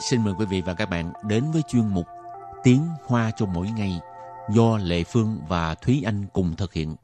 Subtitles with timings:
[0.00, 2.06] xin mời quý vị và các bạn đến với chuyên mục
[2.62, 4.00] Tiếng Hoa cho mỗi ngày
[4.50, 6.96] do Lệ Phương và Thúy Anh cùng thực hiện.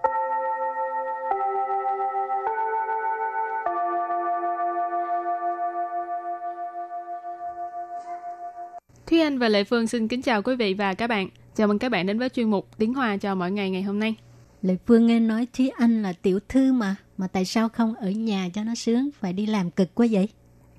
[9.06, 11.28] Thúy Anh và Lệ Phương xin kính chào quý vị và các bạn.
[11.54, 13.98] Chào mừng các bạn đến với chuyên mục Tiếng Hoa cho mỗi ngày ngày hôm
[13.98, 14.14] nay.
[14.62, 18.10] Lệ Phương nghe nói Thúy Anh là tiểu thư mà, mà tại sao không ở
[18.10, 20.28] nhà cho nó sướng, phải đi làm cực quá vậy?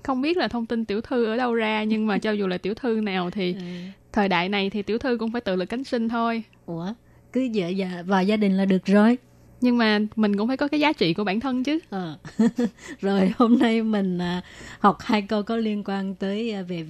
[0.04, 2.58] Không biết là thông tin tiểu thư ở đâu ra, nhưng mà cho dù là
[2.58, 3.60] tiểu thư nào thì ừ.
[4.12, 6.42] thời đại này thì tiểu thư cũng phải tự lực cánh sinh thôi.
[6.66, 6.86] Ủa,
[7.32, 9.18] cứ vợ già vào gia đình là được rồi.
[9.60, 11.78] Nhưng mà mình cũng phải có cái giá trị của bản thân chứ.
[11.90, 12.18] Ờ.
[13.00, 14.42] rồi hôm nay mình à,
[14.78, 16.86] học hai câu có liên quan tới à, về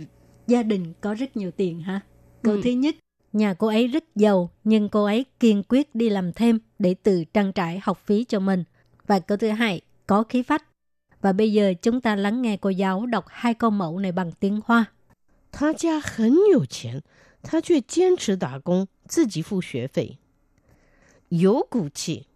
[0.47, 2.01] gia đình có rất nhiều tiền ha.
[2.43, 2.61] Câu ừ.
[2.65, 2.97] thứ nhất,
[3.33, 7.25] nhà cô ấy rất giàu nhưng cô ấy kiên quyết đi làm thêm để tự
[7.25, 8.65] trang trải học phí cho mình.
[9.07, 10.65] Và câu thứ hai, có khí phách.
[11.24, 14.32] Và bây giờ chúng ta lắng nghe cô giáo đọc hai câu mẫu này bằng
[14.32, 14.86] tiếng Hoa.
[15.52, 17.02] 他家很有钱，
[17.42, 20.18] 他却坚持打工，自己付学费，
[21.30, 22.28] 有骨气。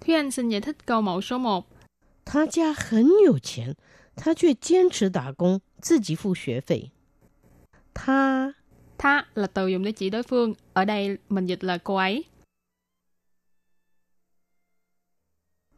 [0.00, 1.64] Thúy Anh xin giải thích câu mẫu số 1.
[2.24, 3.76] 他家很有钱，
[4.16, 6.90] 他却坚持打工，自己付学费。
[7.94, 8.54] 他
[8.98, 10.54] Tha là từ dùng để chỉ đối phương.
[10.72, 12.24] Ở đây mình dịch là cô ấy.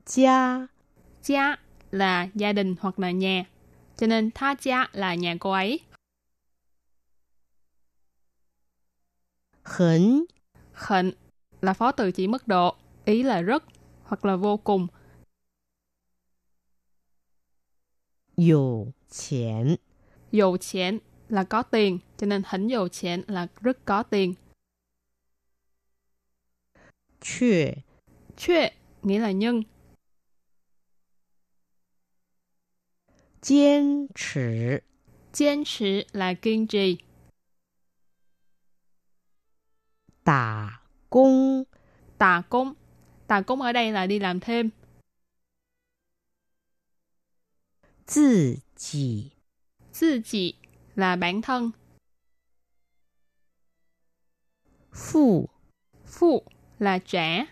[0.07, 0.67] Gia
[1.23, 1.59] Gia
[1.96, 3.46] là gia đình hoặc là nhà.
[3.98, 5.80] Cho nên tha gia là nhà cô ấy.
[9.64, 10.24] Hẳn
[10.74, 11.12] Hẳn
[11.62, 12.76] là phó từ chỉ mức độ.
[13.06, 13.64] Ý là rất
[14.04, 14.88] hoặc là vô cùng.
[18.38, 18.88] Dụ
[19.30, 19.76] tiền
[20.32, 24.34] Dụ tiền là có tiền, cho nên hẳn dầu tiền là rất có tiền.
[27.22, 27.74] Chue
[28.38, 28.72] Chue
[29.04, 29.64] nghĩa là nhưng.
[33.48, 34.42] Kiên trì
[35.34, 36.98] Kiên trì là kiên trì.
[40.24, 41.64] Tà công
[42.18, 42.74] Tà công
[43.28, 44.70] Tà công ở đây là đi làm thêm.
[48.16, 49.32] Tự chỉ
[50.00, 50.56] Tự chỉ
[50.96, 51.72] là bản thân.
[54.92, 55.50] Phụ
[56.06, 56.44] Phụ
[56.80, 57.46] là trả.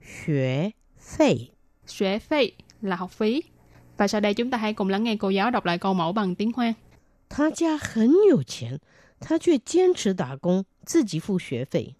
[0.00, 1.50] Xuế phí
[1.86, 3.43] Xuế phí là học phí.
[3.97, 6.11] Và sau đây chúng ta hãy cùng lắng nghe cô giáo đọc lại câu mẫu
[6.13, 6.73] bằng tiếng Hoa.
[7.29, 8.79] 他家很有钱，
[9.19, 11.95] 他却坚持打工，自己付学费。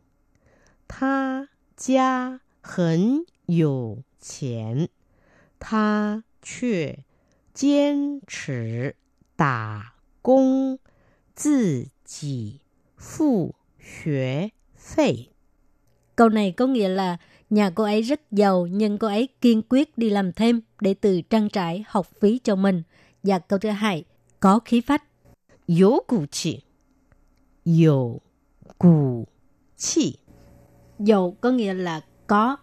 [0.87, 4.87] 他家很有钱，
[5.59, 6.99] 他却
[7.53, 8.95] 坚持
[9.35, 10.77] 打工，
[11.33, 12.59] 自己
[12.99, 15.29] 付学费。
[16.15, 17.17] Câu này có nghĩa là
[17.49, 21.20] nhà cô ấy rất giàu nhưng cô ấy kiên quyết đi làm thêm để từ
[21.20, 22.82] trang trải học phí cho mình.
[23.22, 24.04] Và câu thứ hai,
[24.40, 25.02] có khí phách.
[25.66, 26.60] Yếu cụ chi
[27.64, 28.20] Yếu
[28.78, 29.26] cụ
[29.76, 30.16] chi
[30.98, 32.56] Dầu có nghĩa là có.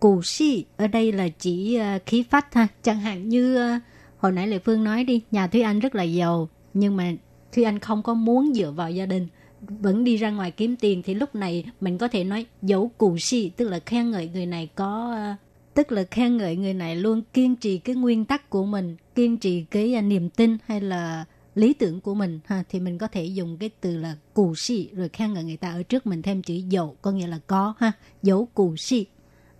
[0.00, 2.68] Cụ chi ở đây là chỉ ờ, khí phách ha.
[2.82, 3.78] Chẳng hạn như ờ,
[4.18, 7.12] hồi nãy Lệ Phương nói đi, nhà Thúy Anh rất là giàu, nhưng mà
[7.52, 9.28] Thúy Anh không có muốn dựa vào gia đình
[9.68, 13.18] vẫn đi ra ngoài kiếm tiền thì lúc này mình có thể nói dấu cù
[13.18, 15.34] si tức là khen ngợi người này có ờ,
[15.74, 19.36] tức là khen ngợi người này luôn kiên trì cái nguyên tắc của mình, kiên
[19.36, 21.24] trì cái à, niềm tin hay là
[21.54, 22.64] lý tưởng của mình, ha.
[22.68, 25.72] Thì mình có thể dùng cái từ là cù si rồi khen ngợi người ta
[25.72, 27.92] ở trước mình thêm chữ dẫu có nghĩa là có, ha.
[28.22, 29.06] Dấu cù si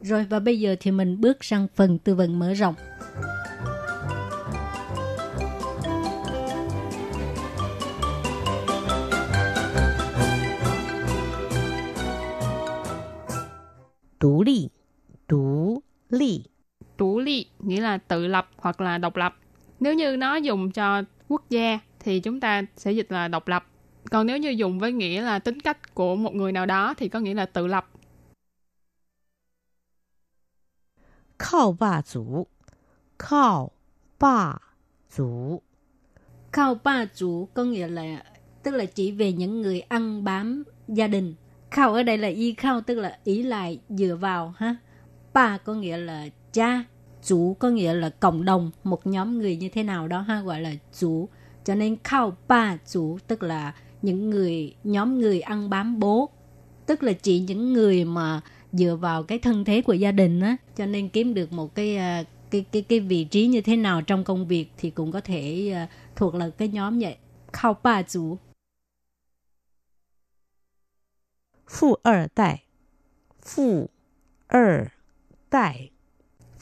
[0.00, 2.74] rồi, và bây giờ thì mình bước sang phần tư vấn mở rộng
[14.18, 14.68] Tú ly,
[15.28, 16.42] tú ly,
[16.98, 19.36] Chủ ly nghĩa tự lập hoặc là độc lập.
[19.80, 23.66] Nếu như nó dùng cho quốc gia thì chúng ta sẽ dịch là độc lập.
[24.10, 27.08] Còn nếu như dùng với nghĩa là tính cách của một người nào đó thì
[27.08, 27.90] có nghĩa là tự lập.
[31.38, 32.46] Khao ba chủ
[33.18, 33.70] Khao
[34.20, 34.58] ba
[35.16, 35.62] chủ
[36.52, 38.24] Khao ba chủ có nghĩa là
[38.62, 41.34] tức là chỉ về những người ăn bám gia đình.
[41.70, 44.76] Khao ở đây là y khao tức là ý lại dựa vào ha.
[45.32, 46.84] Ba có nghĩa là cha
[47.23, 50.61] chủ có nghĩa là cộng đồng, một nhóm người như thế nào đó ha gọi
[50.61, 51.29] là chủ.
[51.65, 56.29] Cho nên khao ba chủ tức là những người nhóm người ăn bám bố,
[56.85, 58.41] tức là chỉ những người mà
[58.71, 61.97] dựa vào cái thân thế của gia đình á, cho nên kiếm được một cái
[61.97, 65.21] à, cái cái cái vị trí như thế nào trong công việc thì cũng có
[65.21, 67.17] thể à, thuộc là cái nhóm vậy.
[67.53, 68.37] Khao ba chủ
[71.67, 72.63] 富二代，
[73.43, 73.87] 富
[74.47, 74.91] 二
[75.49, 75.91] 代，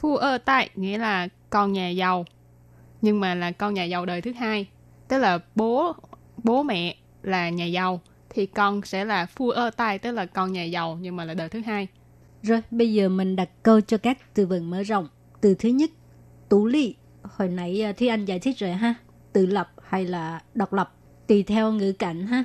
[0.03, 2.25] Phu ơ tại nghĩa là con nhà giàu.
[3.01, 4.67] nhưng mà là con nhà giàu đời thứ hai.
[5.07, 5.93] Tức là bố
[6.43, 10.51] bố mẹ là nhà giàu thì con sẽ là phu ơ tai tức là con
[10.51, 11.87] nhà giàu nhưng mà là đời thứ hai.
[12.41, 15.07] Rồi, bây giờ mình đặt câu cho các từ vựng mở rộng.
[15.41, 15.89] Từ thứ nhất,
[16.49, 16.95] tú lị.
[17.21, 18.93] Hồi nãy ờ, Thi Thúy Anh giải thích rồi ha.
[19.33, 20.93] Tự lập hay là độc lập.
[21.27, 22.43] Tùy theo ngữ cảnh ha.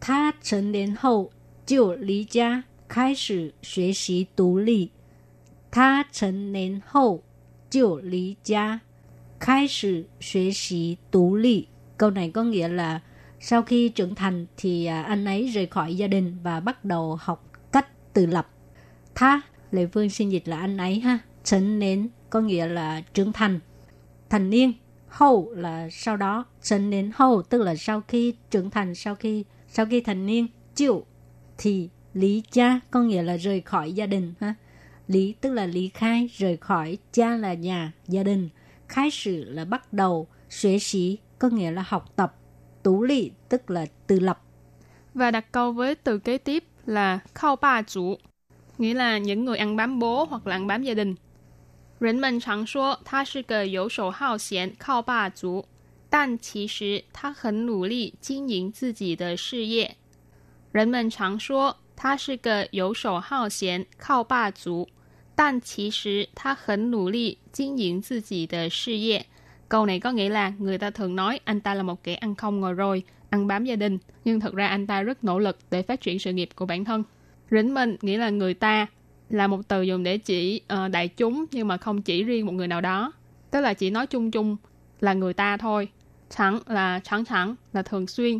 [0.00, 1.30] Tha trần đến hậu,
[1.66, 4.88] jiu lý gia, khai sử xuế xí tú ly.
[5.72, 6.80] Tha thành niên.
[11.96, 13.00] Câu này có nghĩa là
[13.40, 17.18] sau khi trưởng thành thì à, anh ấy rời khỏi gia đình và bắt đầu
[17.20, 18.48] học cách tự lập.
[19.14, 19.40] Tha,
[19.70, 21.18] Lệ Phương xin dịch là anh ấy ha.
[21.44, 23.60] 成年 có nghĩa là trưởng thành.
[24.30, 24.72] Thành niên,
[25.08, 26.44] hậu là sau đó.
[26.62, 30.46] Trấn nến hậu tức là sau khi trưởng thành, sau khi sau khi thành niên.
[30.74, 31.06] Chịu
[31.58, 34.54] thì lý cha có nghĩa là rời khỏi gia đình ha.
[35.09, 38.49] Lý tức là lý khai, rời khỏi, cha là nhà, gia đình.
[38.87, 42.35] Khai sử là bắt đầu, xuế sĩ có nghĩa là học tập.
[42.83, 44.41] Tú lị tức là tự lập.
[45.13, 48.17] Và đặt câu với từ kế tiếp là khao ba chủ,
[48.77, 51.15] nghĩa là những người ăn bám bố hoặc là ăn bám gia đình.
[51.97, 55.65] 人们常说他是个游手好闲、靠霸族，
[56.09, 59.95] 但其实他很努力经营自己的事业。
[60.73, 64.89] 人们常说他是个游手好闲、靠霸族，
[65.39, 69.25] 但其实他很努力经营自己的事业。
[69.69, 72.59] Câu này có nghĩa là người ta thường nói anh ta là một kẻ ăn không
[72.59, 75.81] ngồi rồi, ăn bám gia đình, nhưng thực ra anh ta rất nỗ lực để
[75.81, 77.03] phát triển sự nghiệp của bản thân.
[77.51, 78.87] Rỉnh mình nghĩa là người ta,
[79.29, 82.51] là một từ dùng để chỉ uh, đại chúng nhưng mà không chỉ riêng một
[82.51, 83.11] người nào đó.
[83.51, 84.57] Tức là chỉ nói chung chung
[84.99, 85.87] là người ta thôi.
[86.29, 88.39] Chẳng là chẳng chẳng là thường xuyên.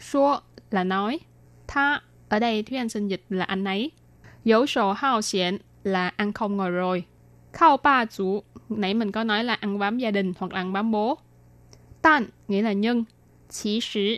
[0.00, 1.18] Số là nói.
[1.66, 3.90] Tha ở đây Thúy Anh xin dịch là anh ấy.
[4.44, 7.03] Dấu sổ hao xiển là ăn không ngồi rồi.
[7.53, 10.73] Khao ba chủ nãy mình có nói là ăn bám gia đình hoặc là ăn
[10.73, 11.17] bám bố.
[12.01, 13.03] Tan nghĩa là nhân.
[13.49, 14.15] Chỉ sử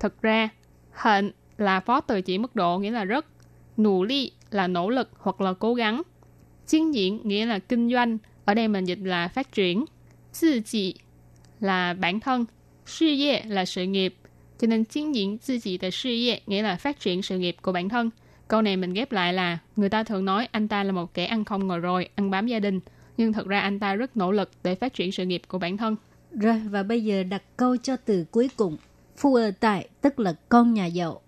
[0.00, 0.48] thực ra.
[0.92, 3.26] Hận là phó từ chỉ mức độ nghĩa là rất.
[3.76, 6.02] Nụ ly là nỗ lực hoặc là cố gắng.
[6.66, 9.84] Chiến diễn nghĩa là kinh doanh, ở đây mình dịch là phát triển.
[10.40, 10.94] Tự chỉ
[11.60, 12.44] là bản thân.
[12.86, 14.14] Sự 业 là sự nghiệp.
[14.58, 17.88] Cho nên chiến diễn tự chỉ nghiệp nghĩa là phát triển sự nghiệp của bản
[17.88, 18.10] thân.
[18.52, 21.24] Câu này mình ghép lại là người ta thường nói anh ta là một kẻ
[21.24, 22.80] ăn không ngồi rồi, ăn bám gia đình.
[23.16, 25.76] Nhưng thật ra anh ta rất nỗ lực để phát triển sự nghiệp của bản
[25.76, 25.96] thân.
[26.30, 28.76] Rồi và bây giờ đặt câu cho từ cuối cùng.
[29.16, 31.20] Phu ơ tại tức là con nhà giàu.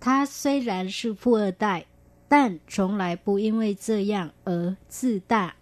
[0.00, 1.84] Tha suy ra sư phu ơ tại,
[2.28, 5.54] tàn chống lại bù yên vì dơ dạng ở tự tạ.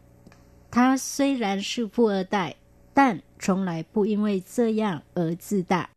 [0.70, 2.56] Tha suy ra sư phu ở tại,
[2.94, 5.88] tàn chống lại bù yên vì dơ dạng ở tự tạ.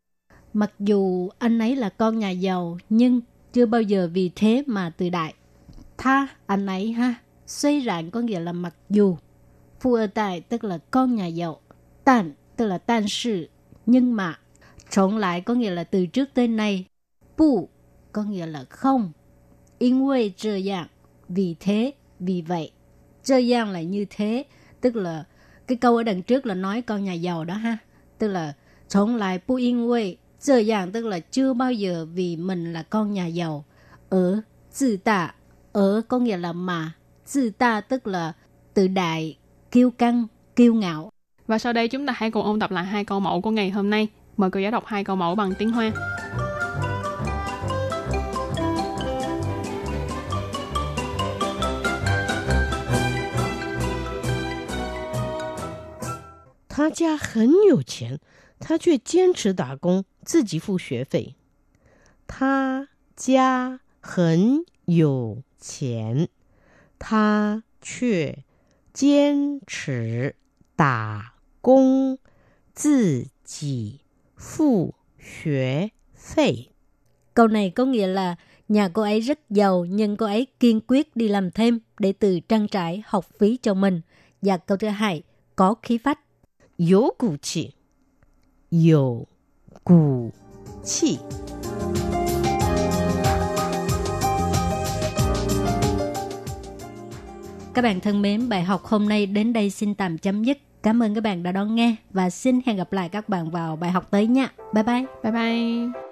[0.53, 3.21] Mặc dù anh ấy là con nhà giàu nhưng
[3.53, 5.33] chưa bao giờ vì thế mà tự đại.
[5.97, 7.15] Tha anh ấy ha,
[7.47, 9.17] suy rạn có nghĩa là mặc dù.
[9.79, 11.59] Phu ở tại tức là con nhà giàu.
[12.03, 13.49] Tàn tức là tàn sự,
[13.85, 14.39] nhưng mà.
[14.89, 16.85] Trộn lại có nghĩa là từ trước tới nay.
[17.37, 17.69] Bù
[18.11, 19.11] có nghĩa là không.
[19.77, 20.87] Yên quê trơ dạng,
[21.29, 22.71] vì thế, vì vậy.
[23.23, 24.43] Trơ dạng là như thế,
[24.81, 25.23] tức là
[25.67, 27.77] cái câu ở đằng trước là nói con nhà giàu đó ha.
[28.17, 28.53] Tức là
[28.87, 33.12] trộn lại bù yên quê 这样 tức là chưa bao giờ vì mình là con
[33.12, 33.64] nhà giàu.
[34.08, 34.40] Ở
[34.78, 35.34] tự tạ,
[35.72, 36.92] ở có nghĩa là mà,
[37.34, 38.32] tự ta tức là
[38.74, 39.38] tự đại,
[39.70, 41.10] kiêu căng, kiêu ngạo.
[41.46, 43.70] Và sau đây chúng ta hãy cùng ôn tập lại hai câu mẫu của ngày
[43.70, 44.08] hôm nay.
[44.36, 45.92] Mời cô giáo đọc hai câu mẫu bằng tiếng Hoa.
[56.76, 58.18] 他家很有钱，
[58.58, 61.34] 他却坚持打工，自己付学费。
[62.26, 66.28] 他家很有钱，
[66.98, 68.44] 他却
[68.92, 70.36] 坚持
[70.76, 72.18] 打工，
[72.74, 74.00] 自己
[74.38, 76.70] 付学费。
[77.34, 78.36] Câu này có nghĩa là
[78.68, 82.40] nhà cô ấy rất giàu nhưng cô ấy kiên quyết đi làm thêm để từ
[82.40, 84.00] trang trải học phí cho mình.
[84.42, 85.22] Và câu thứ hai,
[85.56, 86.18] có khí phách.
[86.76, 87.74] 有骨气，
[88.70, 89.26] 有
[89.82, 90.30] 骨
[90.82, 91.18] 气。
[97.74, 100.58] Các bạn thân mến, bài học hôm nay đến đây xin tạm chấm dứt.
[100.82, 103.76] Cảm ơn các bạn đã đón nghe và xin hẹn gặp lại các bạn vào
[103.76, 104.52] bài học tới nha.
[104.72, 105.04] Bye bye.
[105.22, 106.07] Bye bye.